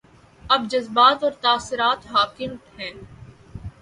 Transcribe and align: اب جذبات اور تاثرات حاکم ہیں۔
اب 0.49 0.61
جذبات 0.69 1.23
اور 1.23 1.31
تاثرات 1.31 2.07
حاکم 2.07 2.55
ہیں۔ 2.79 2.91